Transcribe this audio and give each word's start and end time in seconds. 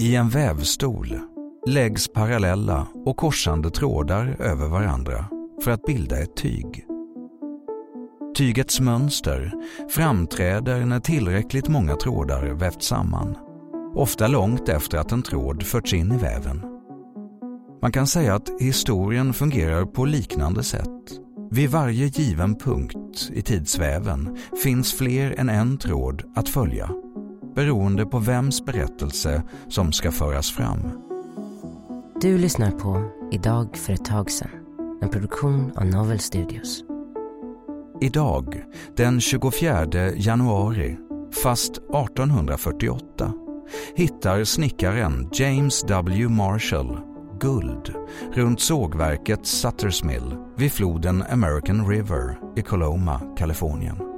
I 0.00 0.16
en 0.16 0.28
vävstol 0.28 1.18
läggs 1.66 2.08
parallella 2.08 2.86
och 3.04 3.16
korsande 3.16 3.70
trådar 3.70 4.36
över 4.38 4.68
varandra 4.68 5.24
för 5.64 5.70
att 5.70 5.82
bilda 5.82 6.22
ett 6.22 6.36
tyg. 6.36 6.86
Tygets 8.36 8.80
mönster 8.80 9.52
framträder 9.88 10.86
när 10.86 11.00
tillräckligt 11.00 11.68
många 11.68 11.96
trådar 11.96 12.46
vävts 12.46 12.86
samman, 12.86 13.36
ofta 13.94 14.26
långt 14.26 14.68
efter 14.68 14.98
att 14.98 15.12
en 15.12 15.22
tråd 15.22 15.62
förts 15.62 15.94
in 15.94 16.12
i 16.12 16.16
väven. 16.16 16.62
Man 17.82 17.92
kan 17.92 18.06
säga 18.06 18.34
att 18.34 18.50
historien 18.60 19.32
fungerar 19.32 19.84
på 19.84 20.04
liknande 20.04 20.62
sätt. 20.62 20.88
Vid 21.50 21.70
varje 21.70 22.06
given 22.06 22.54
punkt 22.54 23.30
i 23.32 23.42
tidsväven 23.42 24.36
finns 24.62 24.92
fler 24.92 25.40
än 25.40 25.48
en 25.48 25.78
tråd 25.78 26.22
att 26.34 26.48
följa, 26.48 26.90
beroende 27.54 28.06
på 28.06 28.18
vems 28.18 28.64
berättelse 28.64 29.42
som 29.68 29.92
ska 29.92 30.10
föras 30.10 30.50
fram. 30.50 30.80
Du 32.20 32.38
lyssnar 32.38 32.70
på 32.70 33.10
Idag 33.32 33.76
för 33.76 33.92
ett 33.92 34.04
tag 34.04 34.30
sedan, 34.30 34.50
en 35.02 35.08
produktion 35.08 35.72
av 35.76 35.86
Novel 35.86 36.18
Studios. 36.18 36.84
Idag, 38.00 38.64
den 38.96 39.20
24 39.20 40.12
januari, 40.16 40.96
fast 41.42 41.70
1848, 41.70 43.32
hittar 43.94 44.44
snickaren 44.44 45.28
James 45.32 45.82
W. 45.82 46.28
Marshall 46.28 46.98
guld 47.40 47.94
runt 48.32 48.60
sågverket 48.60 49.46
Sutters 49.46 50.04
Mill 50.04 50.36
vid 50.56 50.72
floden 50.72 51.24
American 51.30 51.88
River 51.88 52.38
i 52.56 52.62
Coloma, 52.62 53.20
Kalifornien. 53.38 54.13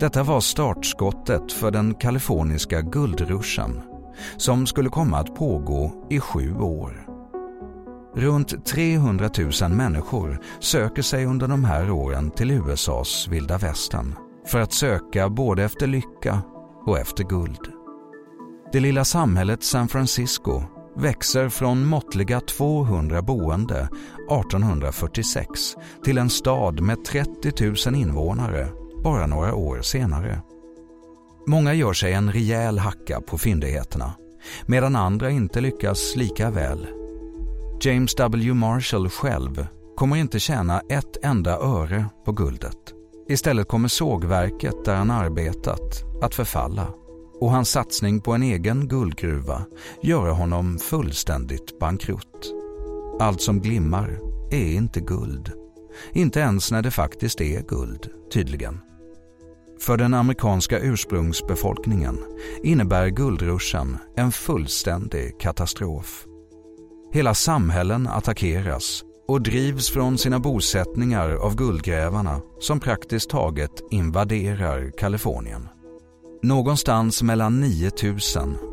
Detta 0.00 0.22
var 0.22 0.40
startskottet 0.40 1.52
för 1.52 1.70
den 1.70 1.94
kaliforniska 1.94 2.80
guldruschen 2.80 3.82
som 4.36 4.66
skulle 4.66 4.88
komma 4.88 5.18
att 5.18 5.34
pågå 5.34 6.06
i 6.10 6.20
sju 6.20 6.56
år. 6.56 7.06
Runt 8.14 8.66
300 8.66 9.30
000 9.62 9.70
människor 9.70 10.40
söker 10.60 11.02
sig 11.02 11.26
under 11.26 11.48
de 11.48 11.64
här 11.64 11.90
åren 11.90 12.30
till 12.30 12.50
USAs 12.50 13.28
vilda 13.28 13.58
västern 13.58 14.14
för 14.46 14.60
att 14.60 14.72
söka 14.72 15.28
både 15.28 15.64
efter 15.64 15.86
lycka 15.86 16.42
och 16.86 16.98
efter 16.98 17.24
guld. 17.24 17.72
Det 18.72 18.80
lilla 18.80 19.04
samhället 19.04 19.62
San 19.62 19.88
Francisco 19.88 20.62
växer 20.96 21.48
från 21.48 21.86
måttliga 21.86 22.40
200 22.40 23.22
boende 23.22 23.88
1846 24.30 25.50
till 26.04 26.18
en 26.18 26.30
stad 26.30 26.80
med 26.80 27.04
30 27.04 27.90
000 27.90 27.94
invånare 27.94 28.68
bara 29.06 29.26
några 29.26 29.54
år 29.54 29.82
senare. 29.82 30.40
Många 31.46 31.74
gör 31.74 31.92
sig 31.92 32.12
en 32.12 32.32
rejäl 32.32 32.78
hacka 32.78 33.20
på 33.20 33.38
fyndigheterna 33.38 34.12
medan 34.66 34.96
andra 34.96 35.30
inte 35.30 35.60
lyckas 35.60 36.16
lika 36.16 36.50
väl. 36.50 36.86
James 37.80 38.14
W. 38.14 38.54
Marshall 38.54 39.08
själv 39.08 39.66
kommer 39.96 40.16
inte 40.16 40.40
tjäna 40.40 40.82
ett 40.88 41.24
enda 41.24 41.58
öre 41.58 42.06
på 42.24 42.32
guldet. 42.32 42.76
Istället 43.28 43.68
kommer 43.68 43.88
sågverket 43.88 44.84
där 44.84 44.94
han 44.94 45.10
arbetat 45.10 46.04
att 46.22 46.34
förfalla 46.34 46.86
och 47.40 47.50
hans 47.50 47.70
satsning 47.70 48.20
på 48.20 48.32
en 48.32 48.42
egen 48.42 48.88
guldgruva 48.88 49.62
göra 50.02 50.32
honom 50.32 50.78
fullständigt 50.78 51.78
bankrutt. 51.78 52.52
Allt 53.20 53.40
som 53.42 53.60
glimmar 53.60 54.18
är 54.50 54.72
inte 54.72 55.00
guld. 55.00 55.52
Inte 56.12 56.40
ens 56.40 56.72
när 56.72 56.82
det 56.82 56.90
faktiskt 56.90 57.40
är 57.40 57.62
guld, 57.62 58.08
tydligen. 58.32 58.80
För 59.86 59.96
den 59.96 60.14
amerikanska 60.14 60.78
ursprungsbefolkningen 60.78 62.18
innebär 62.62 63.08
guldruschen 63.08 63.98
en 64.16 64.32
fullständig 64.32 65.40
katastrof. 65.40 66.24
Hela 67.12 67.34
samhällen 67.34 68.06
attackeras 68.06 69.04
och 69.28 69.42
drivs 69.42 69.90
från 69.90 70.18
sina 70.18 70.38
bosättningar 70.38 71.30
av 71.30 71.56
guldgrävarna 71.56 72.40
som 72.60 72.80
praktiskt 72.80 73.30
taget 73.30 73.70
invaderar 73.90 74.90
Kalifornien. 74.98 75.68
Någonstans 76.42 77.22
mellan 77.22 77.60
9 77.60 77.90
000 78.02 78.18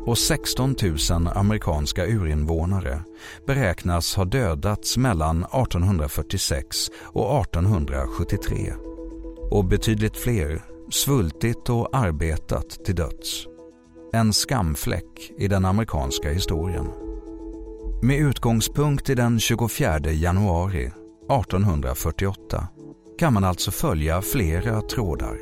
och 0.06 0.18
16 0.18 0.76
000 1.10 1.28
amerikanska 1.34 2.06
urinvånare 2.06 3.00
beräknas 3.46 4.14
ha 4.14 4.24
dödats 4.24 4.96
mellan 4.96 5.44
1846 5.44 6.90
och 7.02 7.40
1873 7.40 8.72
och 9.50 9.64
betydligt 9.64 10.16
fler 10.16 10.73
svultit 10.90 11.70
och 11.70 11.96
arbetat 11.96 12.84
till 12.84 12.94
döds. 12.94 13.46
En 14.12 14.32
skamfläck 14.32 15.32
i 15.38 15.48
den 15.48 15.64
amerikanska 15.64 16.30
historien. 16.30 16.86
Med 18.02 18.18
utgångspunkt 18.18 19.10
i 19.10 19.14
den 19.14 19.40
24 19.40 20.00
januari 20.00 20.86
1848 20.86 22.68
kan 23.18 23.32
man 23.32 23.44
alltså 23.44 23.70
följa 23.70 24.22
flera 24.22 24.80
trådar. 24.80 25.38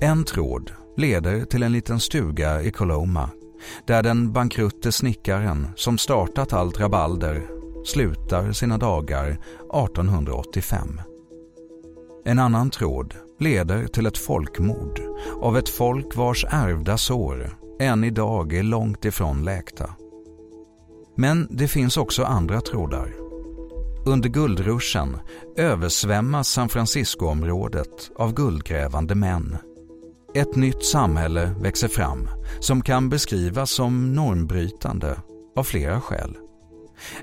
En 0.00 0.24
tråd 0.24 0.72
leder 0.96 1.44
till 1.44 1.62
en 1.62 1.72
liten 1.72 2.00
stuga 2.00 2.62
i 2.62 2.70
Coloma 2.70 3.30
där 3.86 4.02
den 4.02 4.32
bankrutte 4.32 4.92
snickaren 4.92 5.68
som 5.76 5.98
startat 5.98 6.52
allt 6.52 6.80
rabalder 6.80 7.42
slutar 7.84 8.52
sina 8.52 8.78
dagar 8.78 9.26
1885. 9.28 11.00
En 12.24 12.38
annan 12.38 12.70
tråd 12.70 13.14
leder 13.40 13.86
till 13.86 14.06
ett 14.06 14.18
folkmord 14.18 15.00
av 15.40 15.58
ett 15.58 15.68
folk 15.68 16.16
vars 16.16 16.46
ärvda 16.50 16.98
sår 16.98 17.56
än 17.80 18.04
idag 18.04 18.52
är 18.52 18.62
långt 18.62 19.04
ifrån 19.04 19.44
läkta. 19.44 19.90
Men 21.16 21.48
det 21.50 21.68
finns 21.68 21.96
också 21.96 22.24
andra 22.24 22.60
trådar. 22.60 23.14
Under 24.06 24.28
guldruschen 24.28 25.16
översvämmas 25.56 26.48
San 26.48 26.68
Francisco-området 26.68 28.10
av 28.16 28.34
guldgrävande 28.34 29.14
män. 29.14 29.56
Ett 30.34 30.56
nytt 30.56 30.84
samhälle 30.84 31.54
växer 31.60 31.88
fram 31.88 32.28
som 32.60 32.82
kan 32.82 33.08
beskrivas 33.08 33.70
som 33.70 34.14
normbrytande 34.14 35.16
av 35.56 35.62
flera 35.62 36.00
skäl. 36.00 36.36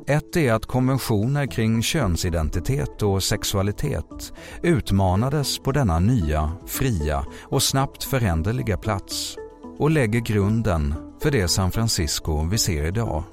Ett 0.07 0.37
är 0.37 0.53
att 0.53 0.65
konventioner 0.65 1.45
kring 1.45 1.83
könsidentitet 1.83 3.01
och 3.01 3.23
sexualitet 3.23 4.33
utmanades 4.63 5.59
på 5.59 5.71
denna 5.71 5.99
nya, 5.99 6.51
fria 6.67 7.25
och 7.43 7.63
snabbt 7.63 8.03
föränderliga 8.03 8.77
plats 8.77 9.37
och 9.77 9.91
lägger 9.91 10.19
grunden 10.19 10.93
för 11.21 11.31
det 11.31 11.47
San 11.47 11.71
Francisco 11.71 12.47
vi 12.51 12.57
ser 12.57 12.85
idag. 12.85 13.23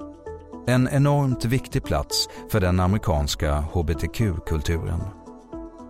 En 0.67 0.89
enormt 0.91 1.45
viktig 1.45 1.83
plats 1.83 2.29
för 2.51 2.59
den 2.59 2.79
amerikanska 2.79 3.63
hbtq-kulturen. 3.73 5.01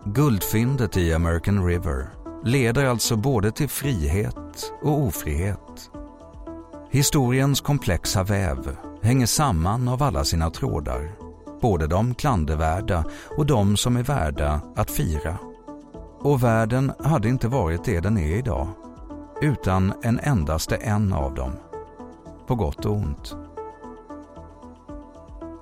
Guldfyndet 0.06 0.98
i 0.98 1.14
American 1.14 1.66
River 1.66 2.10
leder 2.44 2.86
alltså 2.86 3.16
både 3.16 3.52
till 3.52 3.70
frihet 3.70 4.72
och 4.84 5.00
ofrihet. 5.00 5.92
Historiens 6.92 7.62
komplexa 7.62 8.24
väv 8.24 8.76
hänger 9.02 9.26
samman 9.26 9.88
av 9.88 10.04
alla 10.04 10.24
sina 10.24 10.50
trådar, 10.50 11.12
både 11.62 11.88
de 11.88 12.16
klandervärda 12.16 13.06
och 13.38 13.46
de 13.46 13.78
som 13.78 13.98
är 13.98 14.04
värda 14.04 14.62
att 14.76 14.92
fira. 14.92 15.38
Och 16.20 16.44
världen 16.44 16.92
hade 17.00 17.30
inte 17.30 17.48
varit 17.48 17.84
det 17.84 18.00
den 18.00 18.18
är 18.18 18.36
idag, 18.38 18.68
utan 19.42 19.94
en 20.04 20.20
endaste 20.20 20.76
en 20.76 21.14
av 21.14 21.34
dem. 21.34 21.52
På 22.48 22.56
gott 22.56 22.86
och 22.86 22.96
ont. 22.96 23.36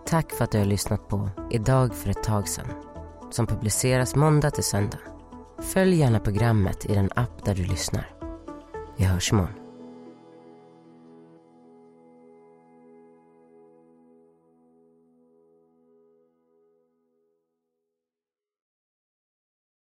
Tack 0.07 0.31
för 0.31 0.43
att 0.43 0.51
du 0.51 0.57
har 0.57 0.65
lyssnat 0.65 1.07
på 1.07 1.29
Idag 1.51 1.95
för 1.95 2.09
ett 2.09 2.23
tag 2.23 2.47
sedan 2.47 2.67
som 3.31 3.47
publiceras 3.47 4.15
måndag 4.15 4.51
till 4.51 4.63
söndag. 4.63 4.99
Följ 5.59 5.95
gärna 5.95 6.19
programmet 6.19 6.85
i 6.85 6.93
den 6.93 7.09
app 7.15 7.45
där 7.45 7.55
du 7.55 7.63
lyssnar. 7.63 8.09
Vi 8.97 9.05
hörs 9.05 9.31
imorgon. 9.31 9.66